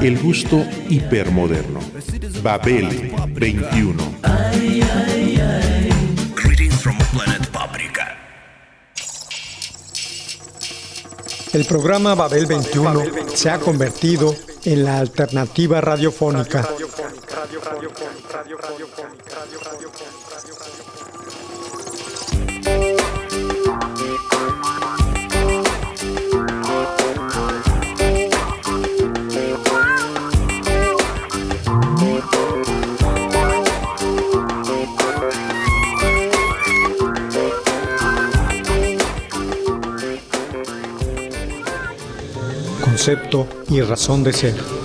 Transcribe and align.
El 0.00 0.20
gusto 0.20 0.64
hipermoderno. 0.88 1.80
Babel 2.42 3.12
21. 3.28 4.14
Greetings 6.34 6.74
from 6.82 6.98
planet 7.12 7.46
Paprika. 7.48 8.16
El 11.52 11.64
programa 11.64 12.14
Babel 12.14 12.46
21 12.46 13.04
se 13.34 13.50
ha 13.50 13.58
convertido 13.58 14.34
en 14.64 14.84
la 14.84 14.98
alternativa 14.98 15.80
radiofónica. 15.80 16.66
Concepto 43.04 43.48
y 43.68 43.80
razón 43.80 44.22
de 44.22 44.32
ser. 44.32 44.81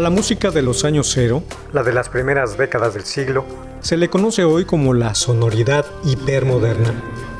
A 0.00 0.02
la 0.02 0.08
música 0.08 0.50
de 0.50 0.62
los 0.62 0.86
años 0.86 1.10
cero, 1.12 1.42
la 1.74 1.82
de 1.82 1.92
las 1.92 2.08
primeras 2.08 2.56
décadas 2.56 2.94
del 2.94 3.04
siglo, 3.04 3.44
se 3.80 3.98
le 3.98 4.08
conoce 4.08 4.44
hoy 4.44 4.64
como 4.64 4.94
la 4.94 5.14
sonoridad 5.14 5.84
hipermoderna. 6.06 6.94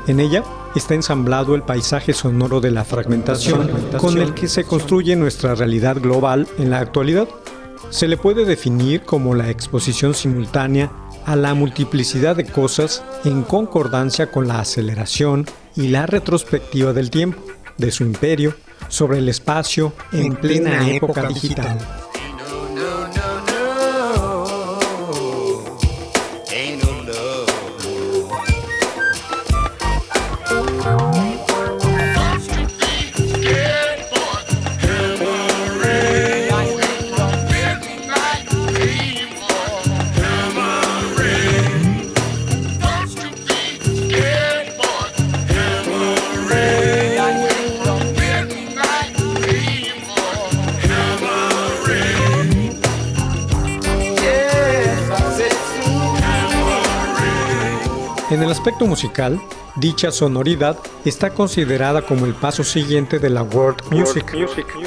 En 0.05 0.19
ella 0.19 0.43
está 0.75 0.93
ensamblado 0.93 1.55
el 1.55 1.63
paisaje 1.63 2.13
sonoro 2.13 2.61
de 2.61 2.69
la 2.69 2.85
fragmentación 2.85 3.67
con 3.97 4.19
el 4.19 4.35
que 4.35 4.47
se 4.47 4.63
construye 4.63 5.15
nuestra 5.15 5.55
realidad 5.55 5.99
global 5.99 6.47
en 6.59 6.69
la 6.69 6.77
actualidad. 6.77 7.27
Se 7.89 8.07
le 8.07 8.15
puede 8.15 8.45
definir 8.45 9.01
como 9.05 9.33
la 9.33 9.49
exposición 9.49 10.13
simultánea 10.13 10.91
a 11.25 11.35
la 11.35 11.55
multiplicidad 11.55 12.35
de 12.35 12.45
cosas 12.45 13.03
en 13.25 13.41
concordancia 13.41 14.29
con 14.29 14.47
la 14.47 14.59
aceleración 14.59 15.47
y 15.75 15.87
la 15.87 16.05
retrospectiva 16.05 16.93
del 16.93 17.09
tiempo, 17.09 17.41
de 17.79 17.89
su 17.89 18.03
imperio, 18.03 18.53
sobre 18.87 19.17
el 19.17 19.29
espacio 19.29 19.93
en 20.11 20.35
plena 20.35 20.87
época 20.91 21.27
digital. 21.27 21.79
Aspecto 58.61 58.85
musical, 58.85 59.41
dicha 59.75 60.11
sonoridad 60.11 60.77
está 61.03 61.31
considerada 61.31 62.03
como 62.03 62.27
el 62.27 62.35
paso 62.35 62.63
siguiente 62.63 63.17
de 63.17 63.31
la 63.31 63.41
world 63.41 63.81
music, 63.89 64.31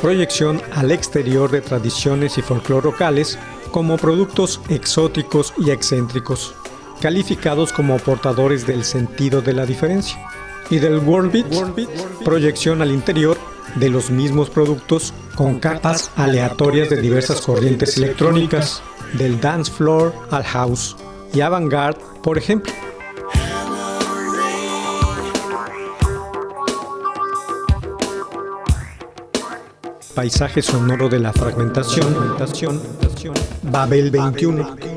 proyección 0.01 0.63
al 0.77 0.93
exterior 0.93 1.51
de 1.51 1.61
tradiciones 1.61 2.39
y 2.39 2.43
folclore 2.43 2.85
locales 2.85 3.37
como 3.73 3.97
productos 3.97 4.61
exóticos 4.69 5.53
y 5.59 5.73
excéntricos, 5.73 6.55
calificados 7.01 7.73
como 7.73 7.97
portadores 7.97 8.65
del 8.65 8.85
sentido 8.85 9.43
de 9.43 9.55
la 9.55 9.67
diferencia, 9.67 10.25
y 10.71 10.79
del 10.79 11.01
world 11.01 11.33
beat, 11.33 11.89
proyección 12.25 12.81
al 12.81 12.93
interior 12.93 13.37
de 13.75 13.89
los 13.89 14.09
mismos 14.09 14.51
productos 14.51 15.13
con 15.35 15.59
capas 15.59 16.13
aleatorias 16.15 16.91
de 16.91 17.01
diversas 17.01 17.41
corrientes 17.41 17.97
electrónicas, 17.97 18.85
del 19.15 19.41
dance 19.41 19.73
floor 19.73 20.15
al 20.31 20.45
house 20.45 20.95
y 21.33 21.41
avant-garde, 21.41 21.99
por 22.23 22.39
ejemplo. 22.39 22.73
Paisaje 30.15 30.63
sonoro 30.63 31.09
de 31.09 31.19
la 31.19 31.33
fragmentación, 31.33 32.15
Babel 33.63 34.11
21. 34.13 34.94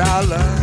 dollar. 0.00 0.59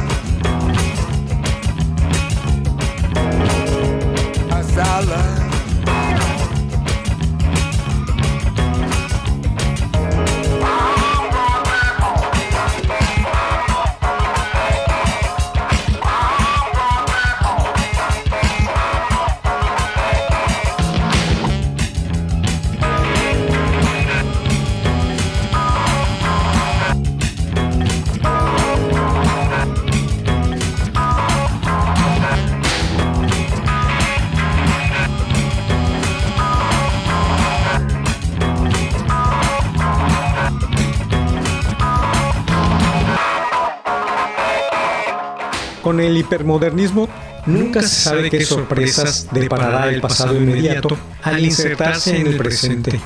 El 46.07 46.17
hipermodernismo 46.17 47.07
nunca 47.45 47.81
se 47.81 47.87
sabe 47.87 48.29
qué 48.29 48.43
sorpresas 48.43 49.27
deparará 49.31 49.89
el 49.89 50.01
pasado 50.01 50.35
inmediato 50.35 50.97
al 51.23 51.43
insertarse 51.43 52.17
en 52.17 52.27
el 52.27 52.37
presente, 52.37 52.99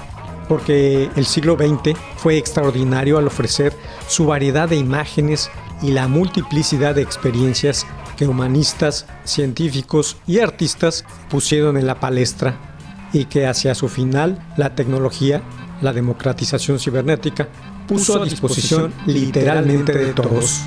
porque 0.47 1.09
el 1.15 1.25
siglo 1.25 1.57
XX 1.57 1.97
fue 2.17 2.37
extraordinario 2.37 3.17
al 3.17 3.27
ofrecer 3.27 3.75
su 4.07 4.25
variedad 4.25 4.69
de 4.69 4.77
imágenes 4.77 5.49
y 5.81 5.91
la 5.91 6.07
multiplicidad 6.07 6.95
de 6.95 7.01
experiencias 7.01 7.85
que 8.17 8.27
humanistas, 8.27 9.07
científicos 9.23 10.17
y 10.27 10.39
artistas 10.39 11.05
pusieron 11.29 11.77
en 11.77 11.87
la 11.87 11.99
palestra 11.99 12.55
y 13.13 13.25
que 13.25 13.47
hacia 13.47 13.75
su 13.75 13.89
final 13.89 14.39
la 14.57 14.75
tecnología, 14.75 15.41
la 15.81 15.91
democratización 15.91 16.79
cibernética, 16.79 17.47
puso 17.87 18.21
a 18.21 18.25
disposición 18.25 18.93
literalmente 19.05 19.91
de 19.93 20.13
todos. 20.13 20.61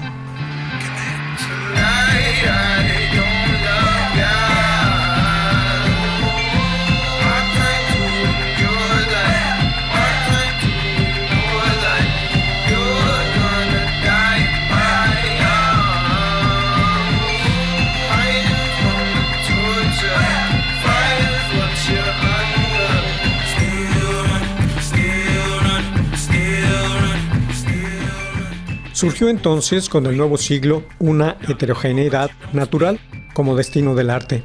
Surgió 28.95 29.29
entonces 29.29 29.89
con 29.89 30.07
el 30.07 30.17
nuevo 30.17 30.39
siglo 30.39 30.85
una 31.01 31.37
heterogeneidad 31.49 32.31
natural 32.53 33.01
como 33.35 33.57
destino 33.57 33.97
del 33.97 34.09
arte. 34.09 34.45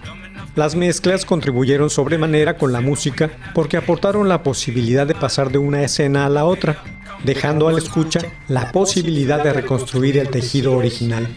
Las 0.55 0.75
mezclas 0.75 1.23
contribuyeron 1.23 1.91
sobremanera 1.91 2.57
con 2.57 2.73
la 2.73 2.81
música 2.81 3.29
porque 3.53 3.77
aportaron 3.77 4.27
la 4.27 4.41
posibilidad 4.41 5.05
de 5.05 5.13
pasar 5.13 5.51
de 5.51 5.59
una 5.59 5.83
escena 5.83 6.25
a 6.25 6.29
la 6.29 6.45
otra, 6.45 6.83
dejando 7.23 7.67
al 7.67 7.77
escucha 7.77 8.21
la 8.47 8.71
posibilidad 8.71 9.43
de 9.43 9.53
reconstruir 9.53 10.17
el 10.17 10.29
tejido 10.29 10.75
original. 10.75 11.27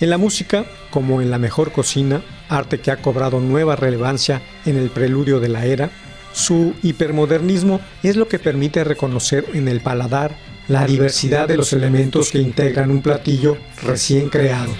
En 0.00 0.10
la 0.10 0.18
música, 0.18 0.64
como 0.90 1.22
en 1.22 1.30
la 1.30 1.38
mejor 1.38 1.70
cocina, 1.70 2.22
arte 2.48 2.80
que 2.80 2.90
ha 2.90 2.96
cobrado 2.96 3.38
nueva 3.38 3.76
relevancia 3.76 4.42
en 4.66 4.76
el 4.76 4.90
preludio 4.90 5.38
de 5.38 5.48
la 5.48 5.64
era, 5.64 5.90
su 6.32 6.74
hipermodernismo 6.82 7.80
es 8.02 8.16
lo 8.16 8.26
que 8.26 8.40
permite 8.40 8.82
reconocer 8.82 9.46
en 9.54 9.68
el 9.68 9.80
paladar 9.80 10.34
la 10.68 10.86
diversidad 10.86 11.48
de 11.48 11.56
los 11.56 11.72
elementos 11.72 12.30
que 12.30 12.38
integran 12.38 12.90
un 12.90 13.02
platillo 13.02 13.56
recién 13.82 14.28
creado. 14.28 14.72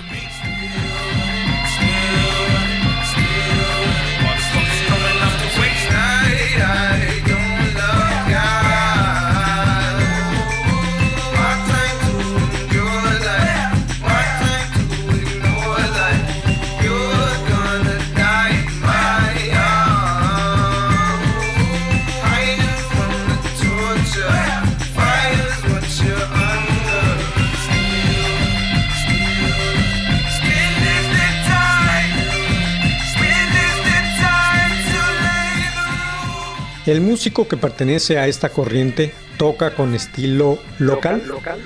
El 36.84 37.00
músico 37.00 37.46
que 37.46 37.56
pertenece 37.56 38.18
a 38.18 38.26
esta 38.26 38.48
corriente 38.48 39.14
toca 39.36 39.74
con 39.76 39.94
estilo 39.94 40.58
local, 40.78 41.22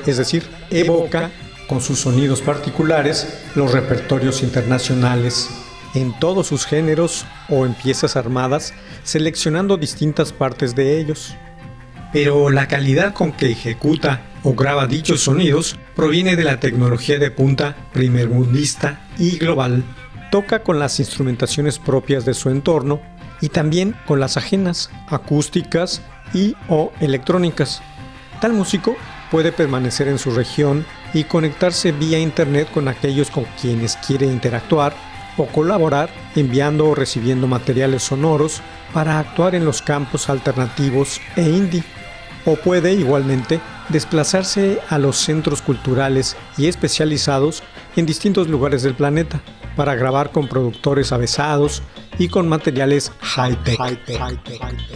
es 0.07 0.19
decir, 0.19 0.43
evoca 0.71 1.31
con 1.69 1.81
sus 1.81 2.01
sonidos 2.01 2.43
particulares 2.43 3.27
los 3.55 3.73
repertorios 3.73 4.43
internacionales 4.43 5.49
en 5.95 6.13
todos 6.19 6.49
sus 6.49 6.67
géneros 6.67 7.25
o 7.49 7.65
en 7.65 7.73
piezas 7.73 8.17
armadas, 8.17 8.75
seleccionando 9.05 9.79
distintas 9.79 10.33
partes 10.33 10.75
de 10.75 11.01
ellos. 11.01 11.35
Pero 12.13 12.51
la 12.51 12.69
calidad 12.69 13.15
con 13.15 13.33
que 13.33 13.51
ejecuta 13.51 14.21
o 14.43 14.53
graba 14.53 14.87
dichos 14.87 15.23
sonidos 15.23 15.79
proviene 15.95 16.37
de 16.37 16.45
la 16.45 16.61
tecnología 16.61 17.19
de 17.19 17.31
punta 17.31 17.75
primermundista 17.95 19.09
y 19.19 19.39
global. 19.39 19.83
Toca 20.31 20.63
con 20.63 20.79
las 20.79 21.01
instrumentaciones 21.01 21.79
propias 21.79 22.27
de 22.27 22.35
su 22.35 22.51
entorno 22.51 23.01
y 23.41 23.49
también 23.49 23.95
con 24.07 24.21
las 24.21 24.37
ajenas, 24.37 24.91
acústicas 25.09 26.03
y 26.33 26.55
o 26.69 26.93
electrónicas. 27.01 27.83
Tal 28.41 28.53
músico 28.53 28.97
puede 29.31 29.53
permanecer 29.53 30.09
en 30.09 30.19
su 30.19 30.31
región 30.31 30.85
y 31.15 31.25
conectarse 31.25 31.93
vía 31.93 32.19
internet 32.19 32.69
con 32.73 32.89
aquellos 32.89 33.31
con 33.31 33.45
quienes 33.61 33.97
quiere 33.97 34.27
interactuar 34.27 34.95
o 35.37 35.47
colaborar 35.47 36.11
enviando 36.35 36.87
o 36.87 36.95
recibiendo 36.95 37.47
materiales 37.47 38.05
sonoros 38.05 38.63
para 38.93 39.19
actuar 39.19 39.55
en 39.55 39.65
los 39.65 39.83
campos 39.83 40.29
alternativos 40.29 41.21
e 41.37 41.43
indie. 41.43 41.85
O 42.45 42.57
puede 42.57 42.93
igualmente 42.93 43.61
desplazarse 43.89 44.81
a 44.89 44.99
los 44.99 45.17
centros 45.17 45.63
culturales 45.63 46.37
y 46.57 46.67
especializados 46.67 47.63
en 47.97 48.07
distintos 48.07 48.49
lugares 48.49 48.83
del 48.83 48.95
planeta 48.95 49.41
para 49.75 49.95
grabar 49.95 50.31
con 50.31 50.49
productores 50.49 51.13
avesados 51.13 51.83
y 52.19 52.29
con 52.29 52.49
materiales 52.49 53.13
high-tech. 53.21 53.79
that 54.07 54.96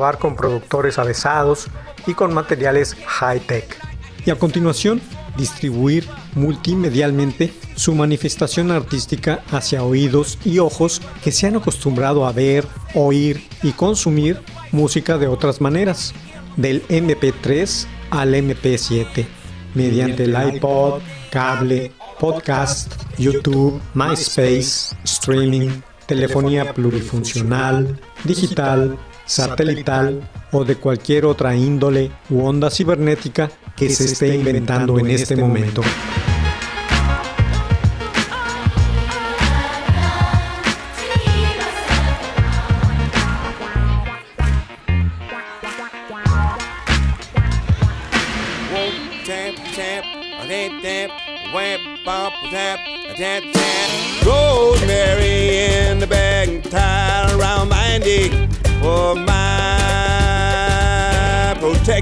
grabar 0.00 0.18
con 0.18 0.34
productores 0.34 0.98
avesados 0.98 1.66
y 2.06 2.14
con 2.14 2.32
materiales 2.32 2.96
high-tech. 3.06 3.76
Y 4.24 4.30
a 4.30 4.36
continuación, 4.36 5.02
distribuir 5.36 6.06
multimedialmente 6.34 7.52
su 7.76 7.94
manifestación 7.94 8.70
artística 8.70 9.40
hacia 9.50 9.82
oídos 9.82 10.38
y 10.42 10.58
ojos 10.58 11.02
que 11.22 11.32
se 11.32 11.46
han 11.46 11.56
acostumbrado 11.56 12.26
a 12.26 12.32
ver, 12.32 12.66
oír 12.94 13.46
y 13.62 13.72
consumir 13.72 14.40
música 14.72 15.18
de 15.18 15.26
otras 15.26 15.60
maneras, 15.60 16.14
del 16.56 16.82
MP3 16.88 17.86
al 18.10 18.34
MP7, 18.34 19.26
mediante 19.74 20.24
el 20.24 20.54
iPod, 20.54 21.02
cable, 21.30 21.92
podcast, 22.18 22.94
YouTube, 23.18 23.78
MySpace, 23.92 24.96
streaming, 25.04 25.68
telefonía 26.06 26.72
plurifuncional, 26.72 28.00
digital, 28.24 28.98
satelital 29.30 30.28
o 30.50 30.64
de 30.64 30.74
cualquier 30.74 31.24
otra 31.24 31.54
índole 31.54 32.10
u 32.30 32.42
onda 32.42 32.68
cibernética 32.68 33.50
que 33.76 33.88
se 33.88 34.04
esté 34.06 34.34
inventando 34.34 34.98
en 34.98 35.08
este 35.10 35.36
momento. 35.36 35.82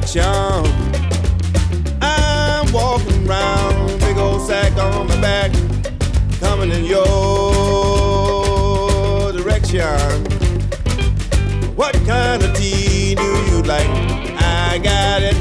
My 0.00 0.06
protection. 0.06 0.22
I'm 2.00 2.72
walking 2.72 3.28
around, 3.28 4.00
big 4.00 4.16
old 4.16 4.42
sack 4.46 4.76
on 4.78 5.08
my 5.08 5.20
back, 5.20 5.52
coming 6.40 6.70
in 6.70 6.84
your 6.84 7.02
direction. 9.32 10.24
What 11.76 11.94
kind 12.06 12.42
of 12.42 12.54
tea 12.56 13.14
do 13.14 13.22
you 13.22 13.62
like? 13.62 13.88
I 14.40 14.78
got 14.82 15.22
it. 15.22 15.36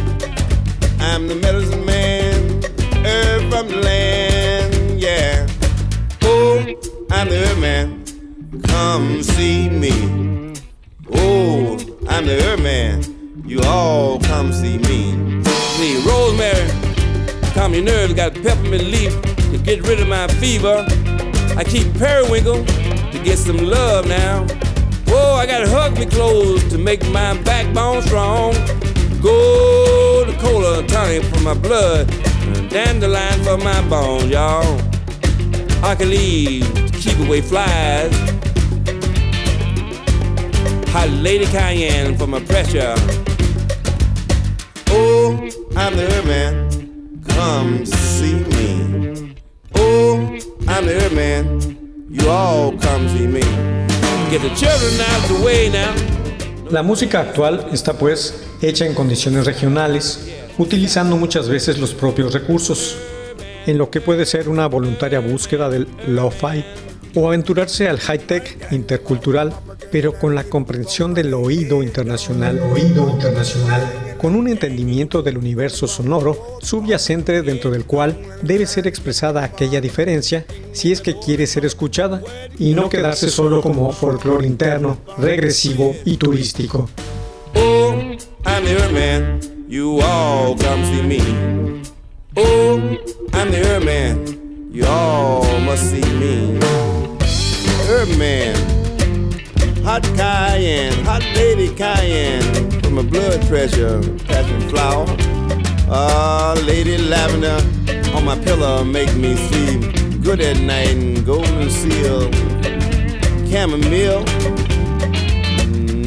I'm 1.00 1.28
the 1.28 1.36
medicine 1.36 1.86
man, 1.86 2.64
herb 3.06 3.50
from 3.52 3.68
the 3.68 3.78
land, 3.78 5.00
yeah. 5.00 5.48
Oh, 6.24 6.60
I'm 7.12 7.30
the 7.30 7.48
herb 7.48 7.60
man. 7.60 8.04
Come 8.64 9.22
see 9.24 9.70
me. 9.70 9.92
Oh, 11.12 11.78
I'm 12.08 12.26
the 12.26 12.42
herb 12.44 12.60
man. 12.60 13.07
You 13.48 13.62
all 13.62 14.20
come 14.20 14.52
see 14.52 14.78
me. 14.78 15.16
Need 15.80 16.06
rosemary, 16.06 16.70
calm 17.54 17.74
your 17.74 17.84
nerves. 17.84 18.14
Got 18.14 18.34
peppermint 18.34 18.84
leaf 18.84 19.14
to 19.22 19.58
get 19.64 19.88
rid 19.88 20.02
of 20.02 20.10
my 20.10 20.28
fever. 20.28 20.86
I 21.56 21.64
keep 21.64 21.94
periwinkle 21.98 22.66
to 22.66 23.22
get 23.24 23.38
some 23.38 23.58
love 23.58 24.06
now. 24.06 24.46
Whoa, 25.08 25.36
I 25.36 25.46
gotta 25.46 25.70
hug 25.70 25.98
me 25.98 26.06
close 26.06 26.62
to 26.72 26.78
make 26.78 27.02
my 27.12 27.42
backbone 27.44 28.02
strong. 28.02 28.52
Gold 29.22 30.28
cola 30.40 30.86
tonic 30.86 31.24
for 31.24 31.40
my 31.40 31.54
blood, 31.54 32.10
dandelion 32.70 33.42
for 33.46 33.56
my 33.56 33.82
bones, 33.88 34.30
y'all. 34.30 34.78
I 35.86 35.96
can 35.96 36.10
leave 36.10 36.66
to 36.92 36.98
keep 37.00 37.18
away 37.26 37.40
flies. 37.40 38.14
Hot 40.90 41.10
lady 41.22 41.46
cayenne 41.46 42.18
for 42.18 42.28
my 42.28 42.42
pressure. 42.42 42.96
Oh, 44.92 45.38
I'm 45.76 45.96
the 45.96 46.24
man. 46.26 47.22
Come 47.28 47.86
see 47.86 48.36
me. 48.36 49.36
Oh, 49.76 50.38
I'm 50.68 50.86
the 50.86 51.10
man. 51.14 52.08
You 52.10 52.30
all 52.30 52.72
come 52.80 53.08
see 53.10 53.28
me. 53.28 53.42
Get 54.30 54.42
the 54.42 54.54
children 54.56 55.00
out 55.02 55.28
the 55.28 55.46
way 55.46 55.70
now. 55.70 55.94
La 56.70 56.84
música 56.84 57.22
actual 57.22 57.68
está 57.72 57.94
pues 57.94 58.44
hecha 58.62 58.86
en 58.86 58.94
condiciones 58.94 59.46
regionales, 59.46 60.28
utilizando 60.58 61.16
muchas 61.16 61.48
veces 61.48 61.80
los 61.80 61.94
propios 61.94 62.34
recursos, 62.34 62.98
en 63.66 63.78
lo 63.78 63.90
que 63.90 64.02
puede 64.02 64.26
ser 64.26 64.50
una 64.50 64.68
voluntaria 64.68 65.20
búsqueda 65.20 65.70
del 65.70 65.88
lo-fi 66.08 66.66
o 67.16 67.28
aventurarse 67.28 67.88
al 67.88 68.00
high-tech 68.00 68.68
intercultural, 68.72 69.54
pero 69.92 70.14
con 70.14 70.36
la 70.36 70.44
comprensión 70.44 71.14
del 71.14 71.34
oído 71.34 71.82
internacional, 71.82 72.60
oído 72.60 73.10
internacional, 73.10 73.82
con 74.18 74.36
un 74.36 74.48
entendimiento 74.48 75.22
del 75.22 75.38
universo 75.38 75.88
sonoro 75.88 76.58
subyacente 76.62 77.42
dentro 77.42 77.72
del 77.72 77.86
cual 77.86 78.18
debe 78.42 78.66
ser 78.66 78.88
expresada 78.88 79.44
aquella 79.44 79.82
diferencia 79.82 80.46
si 80.72 80.92
es 80.92 81.02
que 81.02 81.18
quiere 81.18 81.48
ser 81.48 81.66
escuchada 81.66 82.22
y 82.58 82.74
no 82.74 82.90
quedarse 82.90 83.30
solo 83.30 83.62
como 83.62 83.92
folclore 83.92 84.48
interno, 84.48 84.98
regresivo 85.18 85.96
y 86.06 86.18
turístico. 86.18 86.90
Oh, 87.56 87.94
I'm. 88.46 89.40
You 89.68 90.00
all 90.00 90.56
come 90.56 90.86
see 90.86 91.02
me. 91.02 91.20
Oh, 92.38 92.98
I'm 93.34 93.52
the. 93.52 94.38
You 94.72 94.86
all 94.86 95.60
must 95.60 95.84
see 95.90 96.02
me. 96.18 96.58
Hot 99.84 100.06
hot. 101.76 102.77
My 102.98 103.04
blood 103.04 103.46
pressure, 103.46 104.02
passion 104.26 104.60
flower. 104.70 105.06
Ah, 105.88 106.56
lady 106.66 106.98
lavender 106.98 107.62
on 108.16 108.26
my 108.26 108.36
pillow 108.40 108.84
make 108.84 109.14
me 109.16 109.36
sleep 109.36 110.24
good 110.24 110.42
at 110.42 110.60
night. 110.62 110.96
And 110.96 111.24
golden 111.24 111.70
seal, 111.70 112.32
chamomile 113.52 114.26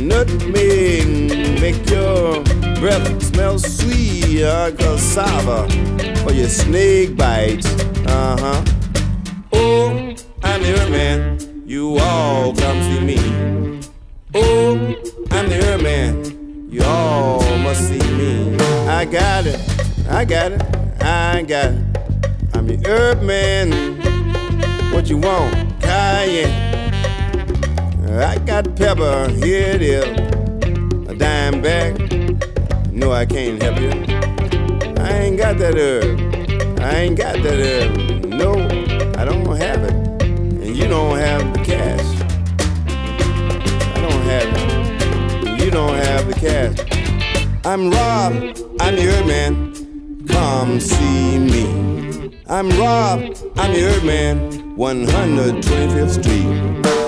nutmeg 0.03 1.61
make 1.61 1.89
your 1.89 2.43
breath 2.81 3.23
smell 3.23 3.57
sweet. 3.61 4.43
Uh, 4.43 4.73
cassava 4.73 5.69
for 6.25 6.33
your 6.33 6.49
snake 6.49 7.17
bites. 7.17 7.69
Uh 8.05 8.37
huh. 8.37 8.65
Oh, 9.53 9.91
I'm 10.43 10.61
the 10.61 10.77
herb 10.77 10.91
man. 10.91 11.63
You 11.67 11.99
all 11.99 12.53
come 12.53 12.83
see 12.83 13.01
me. 13.01 13.81
Oh, 14.35 14.75
I'm 15.31 15.49
the 15.49 15.79
man. 15.81 16.30
You 16.71 16.85
all 16.85 17.41
must 17.59 17.89
see 17.89 17.99
me. 17.99 18.55
I 18.87 19.05
got 19.05 19.45
it. 19.45 19.59
I 20.09 20.25
got 20.25 20.53
it. 20.53 20.63
I 21.03 21.43
got 21.43 21.73
it. 21.73 21.81
I'm 22.55 22.69
the 22.69 22.81
herb 22.87 23.23
man. 23.23 23.73
What 24.93 25.11
you 25.11 25.19
want? 25.19 25.53
Cayenne. 25.81 26.95
I 28.09 28.39
got 28.39 28.77
pepper, 28.77 29.29
here 29.31 29.73
it 29.75 29.83
is. 29.83 30.05
A 31.09 31.15
dime 31.17 31.61
bag. 31.61 32.41
No, 32.93 33.11
I 33.11 33.27
can't 33.27 33.61
help 33.61 33.81
you. 33.81 33.91
I 35.03 35.11
ain't 35.23 35.39
got 35.39 35.59
that 35.59 35.75
herb. 35.77 36.21
I 36.81 36.99
ain't 36.99 37.19
got 37.19 37.43
that 37.43 37.59
herb. 37.59 38.27
No, 38.27 38.53
I 39.21 39.25
don't 39.25 39.57
have 39.57 39.83
it. 39.83 40.23
And 40.23 40.77
you 40.77 40.87
don't 40.87 41.19
have 41.19 41.53
the 41.53 41.60
the. 46.33 46.75
I'm 47.65 47.91
Rob. 47.91 48.57
I'm 48.81 48.97
your 48.97 49.25
man. 49.25 50.27
Come 50.27 50.81
see 50.81 51.39
me. 51.39 52.39
I'm 52.49 52.69
Rob. 52.71 53.37
I'm 53.57 53.73
your 53.75 54.03
man. 54.03 54.77
125th 54.77 56.23
Street. 56.23 57.00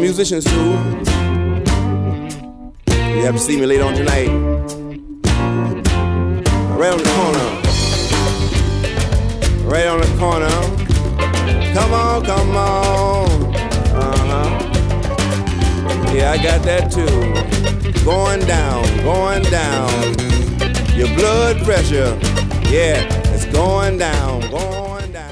Musicians 0.00 0.44
too. 0.44 0.70
You 2.88 3.26
have 3.26 3.34
to 3.34 3.38
see 3.38 3.56
me 3.58 3.66
later 3.66 3.84
on 3.84 3.94
tonight. 3.94 4.28
Right 6.76 6.92
on 6.92 6.98
the 6.98 7.10
corner. 7.18 7.48
Right 9.68 9.86
on 9.86 10.00
the 10.00 10.06
corner. 10.18 10.48
Come 11.74 11.92
on, 11.92 12.24
come 12.24 12.56
on. 12.56 13.54
Uh 13.94 14.16
huh. 14.30 14.48
Yeah, 16.14 16.32
I 16.32 16.42
got 16.42 16.62
that 16.62 16.90
too. 16.90 18.04
Going 18.04 18.40
down, 18.46 18.82
going 19.04 19.42
down. 19.44 20.16
Your 20.96 21.08
blood 21.14 21.62
pressure. 21.64 22.18
Yeah, 22.70 23.04
it's 23.34 23.44
going 23.46 23.98
down, 23.98 24.40
going 24.50 24.70
down. 24.70 24.79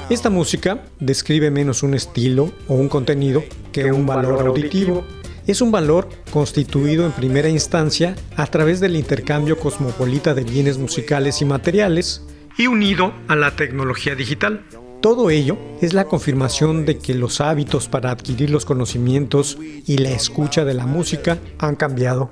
Esta 0.09 0.31
música 0.31 0.85
describe 0.99 1.51
menos 1.51 1.83
un 1.83 1.93
estilo 1.93 2.51
o 2.67 2.73
un 2.73 2.89
contenido 2.89 3.43
que 3.71 3.91
un 3.91 4.07
valor 4.07 4.47
auditivo. 4.47 5.03
Es 5.45 5.61
un 5.61 5.69
valor 5.69 6.09
constituido 6.31 7.05
en 7.05 7.11
primera 7.11 7.47
instancia 7.47 8.15
a 8.35 8.47
través 8.47 8.79
del 8.79 8.95
intercambio 8.95 9.59
cosmopolita 9.59 10.33
de 10.33 10.43
bienes 10.43 10.79
musicales 10.79 11.43
y 11.43 11.45
materiales 11.45 12.25
y 12.57 12.65
unido 12.65 13.13
a 13.27 13.35
la 13.35 13.55
tecnología 13.55 14.15
digital. 14.15 14.65
Todo 14.99 15.29
ello 15.29 15.59
es 15.79 15.93
la 15.93 16.05
confirmación 16.05 16.87
de 16.87 16.97
que 16.97 17.13
los 17.13 17.39
hábitos 17.39 17.87
para 17.87 18.09
adquirir 18.09 18.49
los 18.49 18.65
conocimientos 18.65 19.59
y 19.85 19.99
la 19.99 20.09
escucha 20.09 20.65
de 20.65 20.73
la 20.73 20.87
música 20.87 21.37
han 21.59 21.75
cambiado. 21.75 22.29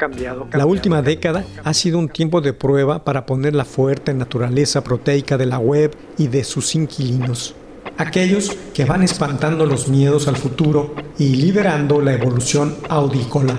La 0.51 0.65
última 0.65 1.03
década 1.03 1.45
ha 1.63 1.73
sido 1.75 1.99
un 1.99 2.09
tiempo 2.09 2.41
de 2.41 2.53
prueba 2.53 3.05
para 3.05 3.27
poner 3.27 3.53
la 3.53 3.65
fuerte 3.65 4.15
naturaleza 4.15 4.83
proteica 4.83 5.37
de 5.37 5.45
la 5.45 5.59
web 5.59 5.95
y 6.17 6.27
de 6.27 6.43
sus 6.43 6.73
inquilinos. 6.73 7.55
Aquellos 7.97 8.55
que 8.73 8.85
van 8.85 9.03
espantando 9.03 9.65
los 9.65 9.87
miedos 9.87 10.27
al 10.27 10.35
futuro 10.35 10.93
y 11.17 11.35
liberando 11.35 12.01
la 12.01 12.13
evolución 12.13 12.75
audícola. 12.89 13.57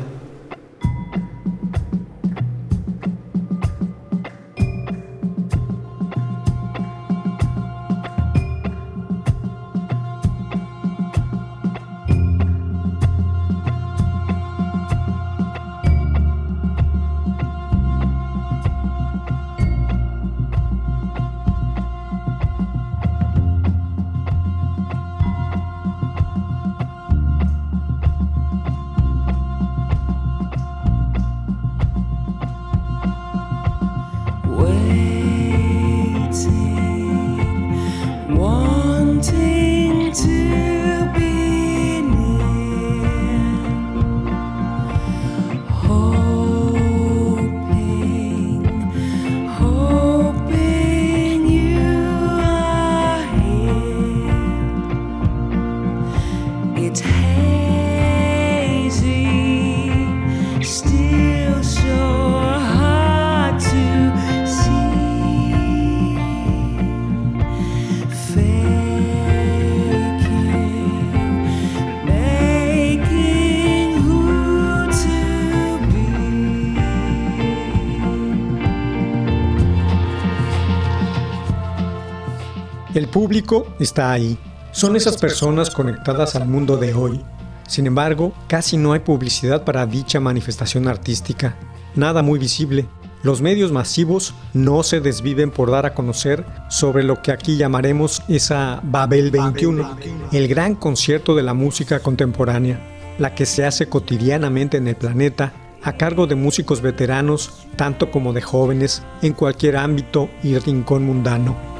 Público 83.18 83.66
está 83.80 84.12
ahí. 84.12 84.38
Son 84.70 84.94
esas 84.94 85.16
personas 85.16 85.70
conectadas 85.70 86.36
al 86.36 86.46
mundo 86.46 86.76
de 86.76 86.94
hoy. 86.94 87.20
Sin 87.66 87.88
embargo, 87.88 88.32
casi 88.46 88.76
no 88.76 88.92
hay 88.92 89.00
publicidad 89.00 89.64
para 89.64 89.86
dicha 89.86 90.20
manifestación 90.20 90.86
artística. 90.86 91.56
Nada 91.96 92.22
muy 92.22 92.38
visible. 92.38 92.86
Los 93.24 93.42
medios 93.42 93.72
masivos 93.72 94.34
no 94.54 94.84
se 94.84 95.00
desviven 95.00 95.50
por 95.50 95.68
dar 95.68 95.84
a 95.84 95.94
conocer 95.94 96.46
sobre 96.68 97.02
lo 97.02 97.20
que 97.20 97.32
aquí 97.32 97.56
llamaremos 97.56 98.22
esa 98.28 98.78
Babel 98.84 99.32
21, 99.32 99.96
el 100.30 100.46
gran 100.46 100.76
concierto 100.76 101.34
de 101.34 101.42
la 101.42 101.54
música 101.54 101.98
contemporánea, 101.98 102.78
la 103.18 103.34
que 103.34 103.46
se 103.46 103.66
hace 103.66 103.88
cotidianamente 103.88 104.76
en 104.76 104.86
el 104.86 104.94
planeta 104.94 105.52
a 105.82 105.94
cargo 105.94 106.28
de 106.28 106.36
músicos 106.36 106.82
veteranos, 106.82 107.66
tanto 107.74 108.12
como 108.12 108.32
de 108.32 108.42
jóvenes, 108.42 109.02
en 109.22 109.32
cualquier 109.32 109.76
ámbito 109.76 110.30
y 110.44 110.56
rincón 110.56 111.02
mundano. 111.02 111.77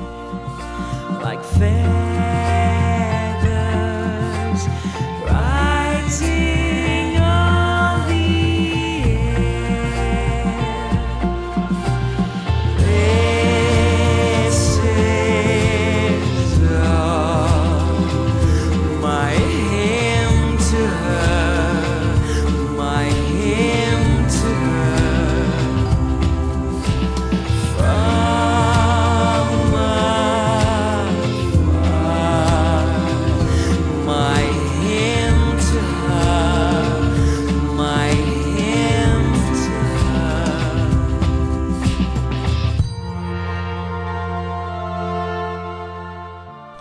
fair. 1.58 2.07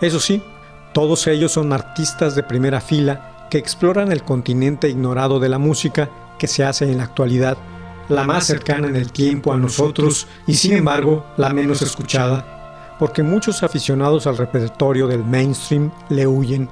Eso 0.08 0.20
sí, 0.20 0.40
todos 0.94 1.26
ellos 1.26 1.52
son 1.52 1.70
artistas 1.70 2.34
de 2.34 2.42
primera 2.42 2.80
fila 2.80 3.46
que 3.50 3.58
exploran 3.58 4.10
el 4.10 4.22
continente 4.22 4.88
ignorado 4.88 5.38
de 5.38 5.50
la 5.50 5.58
música 5.58 6.08
que 6.38 6.46
se 6.46 6.64
hace 6.64 6.90
en 6.90 6.96
la 6.96 7.04
actualidad, 7.04 7.58
la 8.08 8.24
más 8.24 8.46
cercana 8.46 8.88
en 8.88 8.96
el 8.96 9.12
tiempo 9.12 9.52
a 9.52 9.58
nosotros 9.58 10.26
y 10.46 10.54
sin 10.54 10.72
embargo 10.72 11.26
la 11.36 11.50
menos 11.50 11.82
escuchada, 11.82 12.96
porque 12.98 13.22
muchos 13.22 13.62
aficionados 13.62 14.26
al 14.26 14.38
repertorio 14.38 15.08
del 15.08 15.24
mainstream 15.24 15.90
le 16.08 16.26
huyen 16.26 16.70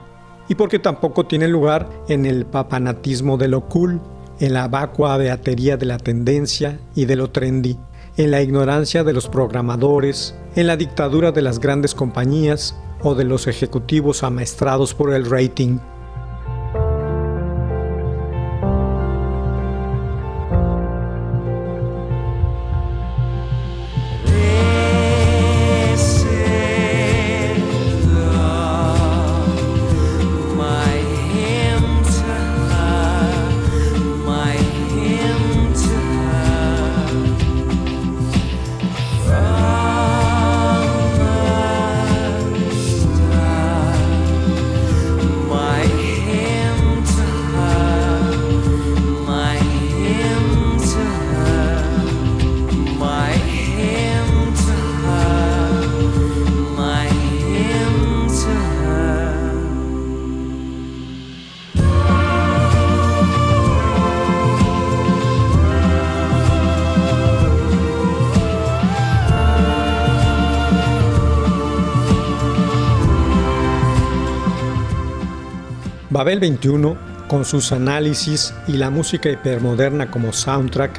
y 0.49 0.55
porque 0.55 0.79
tampoco 0.79 1.27
tiene 1.27 1.47
lugar 1.47 1.91
en 2.09 2.25
el 2.25 2.47
papanatismo 2.47 3.37
de 3.37 3.49
lo 3.49 3.69
cool, 3.69 4.01
en 4.41 4.55
la 4.55 4.67
vacua 4.69 5.19
beatería 5.19 5.77
de 5.77 5.85
la 5.85 5.99
tendencia 5.99 6.81
y 6.95 7.05
de 7.05 7.17
lo 7.17 7.29
trendy, 7.29 7.77
en 8.17 8.31
la 8.31 8.41
ignorancia 8.41 9.05
de 9.05 9.13
los 9.13 9.29
programadores, 9.29 10.35
en 10.55 10.67
la 10.67 10.79
dictadura 10.79 11.33
de 11.33 11.43
las 11.43 11.59
grandes 11.61 11.95
compañías 11.95 12.75
o 13.07 13.15
de 13.15 13.25
los 13.25 13.47
ejecutivos 13.47 14.25
amaestrados 14.25 14.93
por 14.95 15.15
el 15.15 15.31
rating. 15.31 15.79
Babel 76.17 76.41
21, 76.41 76.97
con 77.29 77.45
sus 77.45 77.73
análisis 77.73 78.55
y 78.67 78.79
la 78.79 78.89
música 78.89 79.29
hipermoderna 79.29 80.11
como 80.11 80.33
soundtrack, 80.33 80.99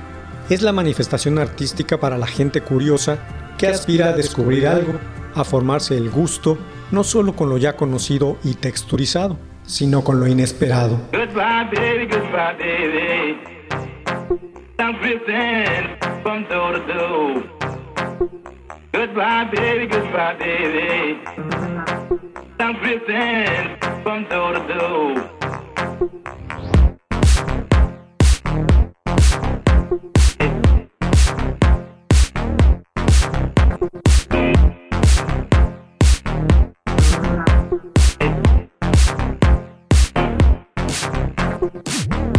es 0.52 0.62
la 0.62 0.72
manifestación 0.72 1.40
artística 1.40 2.00
para 2.00 2.20
la 2.20 2.28
gente 2.28 2.62
curiosa 2.62 3.18
que 3.58 3.66
aspira 3.66 4.10
a 4.10 4.14
descubrir 4.14 4.68
algo, 4.68 4.94
a 5.34 5.44
formarse 5.44 5.98
el 5.98 6.12
gusto, 6.12 6.60
no 6.92 7.04
solo 7.04 7.36
con 7.36 7.50
lo 7.50 7.58
ya 7.58 7.76
conocido 7.76 8.38
y 8.44 8.54
texturizado, 8.54 9.40
sino 9.66 10.04
con 10.04 10.20
lo 10.20 10.28
inesperado. 10.28 11.00
Goodbye, 11.12 11.68
baby, 11.74 12.06
goodbye, 12.06 12.54
baby. 12.60 13.38
I'm 22.60 22.74
drifting 22.82 23.78
from 24.02 24.24
door 24.28 24.54
to 24.54 24.68
door. 24.68 25.14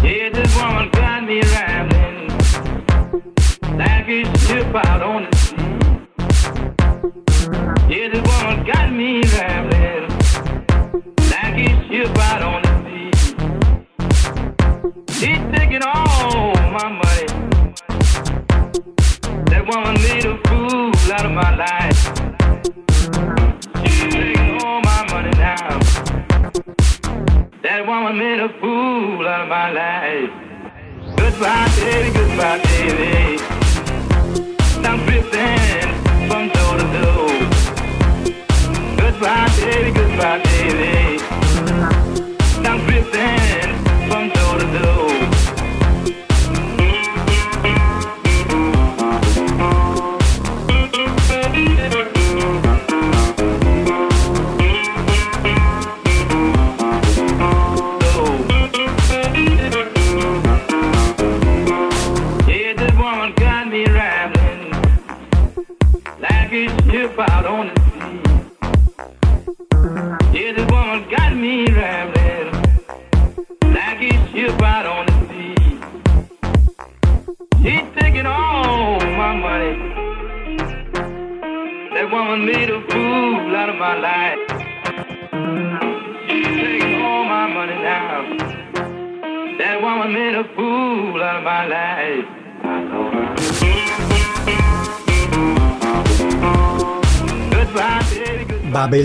Yeah, 0.03 0.31
this 0.31 0.57
woman 0.57 0.90
got 0.90 1.25
me 1.25 1.40
like 1.40 1.79
out 4.75 5.03
on 5.03 5.31
the 5.31 5.48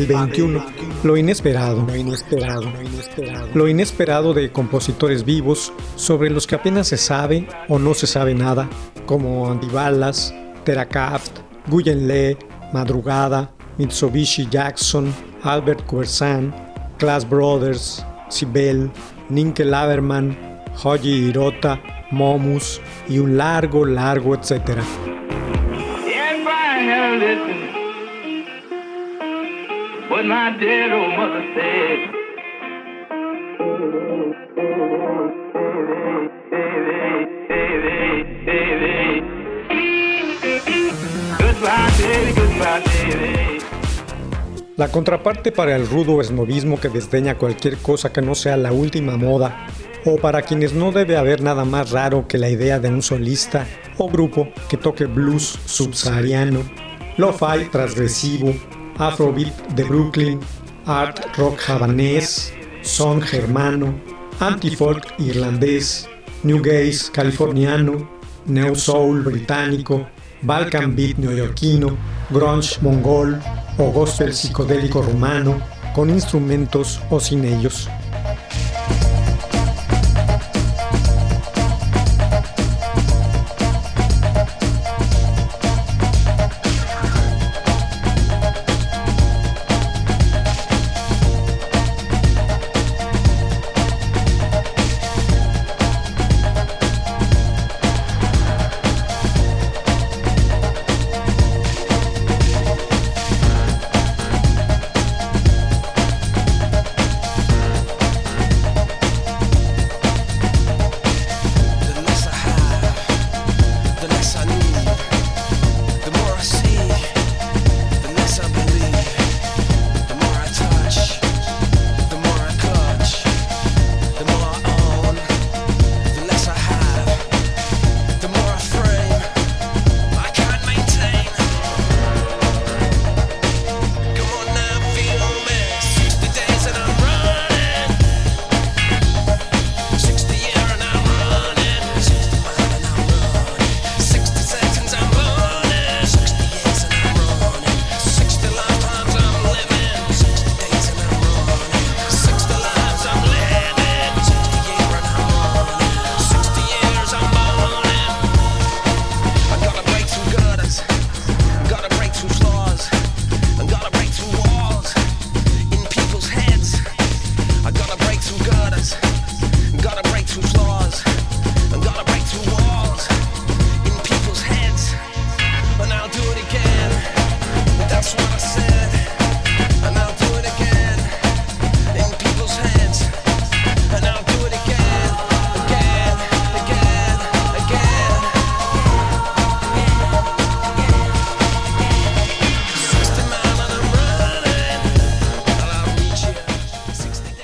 Babel 0.08 0.28
21. 0.28 0.66
Lo 1.04 1.18
inesperado, 1.18 1.86
lo 1.86 1.96
inesperado, 1.96 2.72
lo 3.54 3.68
inesperado 3.68 4.34
de 4.34 4.52
compositores 4.52 5.24
vivos 5.24 5.74
sobre 5.96 6.30
los 6.30 6.48
que 6.48 6.56
apenas 6.56 6.88
se 6.88 6.98
sabe 6.98 7.48
o 7.68 7.80
no 7.80 7.94
se 7.94 8.08
sabe 8.08 8.34
nada, 8.34 8.70
como 9.06 9.50
Andy 9.50 9.68
Ballas, 9.68 10.34
Terracaft, 10.64 11.40
Guyen 11.68 12.08
Lee, 12.08 12.38
Madrugada, 12.72 13.52
Mitsubishi 13.78 14.48
Jackson, 14.50 15.14
Albert 15.44 15.86
Kuersan, 15.86 16.54
Class 16.98 17.28
Brothers, 17.28 18.06
Sibel, 18.30 18.90
Ninke 19.30 19.66
Laverman, 19.66 20.38
Hoji 20.84 21.30
Hirota, 21.30 21.82
Momus 22.12 22.80
y 23.10 23.20
un 23.20 23.38
largo, 23.38 23.86
largo 23.86 24.36
etcétera. 24.36 24.84
La 44.78 44.88
contraparte 44.88 45.52
para 45.52 45.76
el 45.76 45.88
rudo 45.88 46.22
esnovismo 46.22 46.80
que 46.80 46.90
desdeña 46.90 47.38
cualquier 47.38 47.78
cosa 47.78 48.12
que 48.12 48.22
no 48.22 48.34
sea 48.34 48.58
la 48.58 48.72
última 48.72 49.18
moda, 49.18 49.68
o 50.06 50.16
para 50.18 50.42
quienes 50.42 50.74
no 50.74 50.92
debe 50.92 51.18
haber 51.18 51.42
nada 51.42 51.66
más 51.66 51.92
raro 51.92 52.28
que 52.28 52.38
la 52.38 52.50
idea 52.50 52.80
de 52.80 52.90
un 52.90 53.02
solista 53.02 53.68
o 53.98 54.10
grupo 54.10 54.48
que 54.70 54.78
toque 54.78 55.06
blues 55.06 55.60
subsahariano, 55.66 56.62
lo-fi 57.18 57.66
transgresivo, 57.72 58.54
afrobeat 58.98 59.54
de 59.76 59.84
Brooklyn, 59.84 60.40
art 60.86 61.38
rock 61.38 61.60
javanés, 61.60 62.54
son 62.82 63.22
germano, 63.22 63.94
anti-folk 64.40 65.14
irlandés, 65.20 66.08
new 66.44 66.62
gaze 66.62 67.10
californiano, 67.12 68.08
neo 68.46 68.76
soul 68.76 69.22
británico, 69.24 70.06
Balkan 70.44 70.94
beat 70.94 71.18
neoyorquino, 71.18 71.98
grunge 72.30 72.78
mongol 72.82 73.40
o 73.78 73.92
gospel 73.92 74.32
psicodélico 74.32 75.02
rumano, 75.02 75.62
con 75.96 76.10
instrumentos 76.10 77.00
o 77.10 77.20
sin 77.20 77.46
ellos. 77.46 77.88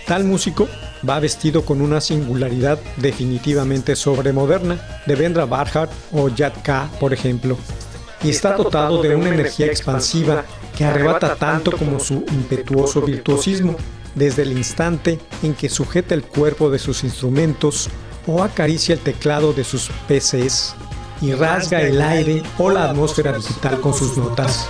Tal 0.09 0.23
músico 0.23 0.67
va 1.07 1.19
vestido 1.19 1.63
con 1.63 1.81
una 1.83 2.01
singularidad 2.01 2.79
definitivamente 2.97 3.95
sobremoderna, 3.95 5.03
de 5.05 5.13
Vendra 5.13 5.45
Barhart 5.45 5.91
o 6.11 6.29
Yad 6.29 6.53
K, 6.63 6.89
por 6.99 7.13
ejemplo, 7.13 7.55
y 8.23 8.31
está 8.31 8.57
dotado 8.57 9.03
de 9.03 9.15
una 9.15 9.29
energía 9.29 9.67
expansiva 9.67 10.45
que 10.75 10.83
arrebata 10.83 11.35
tanto 11.35 11.77
como 11.77 11.99
su 11.99 12.25
impetuoso 12.31 13.03
virtuosismo, 13.03 13.75
desde 14.15 14.41
el 14.41 14.53
instante 14.53 15.19
en 15.43 15.53
que 15.53 15.69
sujeta 15.69 16.15
el 16.15 16.23
cuerpo 16.23 16.71
de 16.71 16.79
sus 16.79 17.03
instrumentos 17.03 17.87
o 18.25 18.41
acaricia 18.41 18.93
el 18.93 19.01
teclado 19.01 19.53
de 19.53 19.63
sus 19.63 19.91
PCs 20.07 20.73
y 21.21 21.33
rasga 21.33 21.83
el 21.83 22.01
aire 22.01 22.41
o 22.57 22.71
la 22.71 22.89
atmósfera 22.89 23.33
digital 23.33 23.79
con 23.79 23.93
sus 23.93 24.17
notas. 24.17 24.67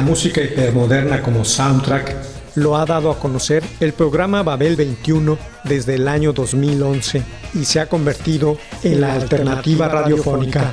La 0.00 0.06
música 0.06 0.40
hipermoderna 0.40 1.20
como 1.20 1.44
soundtrack 1.44 2.16
lo 2.54 2.74
ha 2.78 2.86
dado 2.86 3.10
a 3.10 3.18
conocer 3.18 3.62
el 3.80 3.92
programa 3.92 4.42
Babel 4.42 4.74
21 4.74 5.36
desde 5.64 5.96
el 5.96 6.08
año 6.08 6.32
2011 6.32 7.22
y 7.52 7.66
se 7.66 7.80
ha 7.80 7.86
convertido 7.86 8.56
en 8.82 9.02
la 9.02 9.12
alternativa 9.12 9.88
radiofónica 9.88 10.72